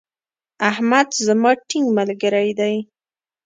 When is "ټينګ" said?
1.67-1.87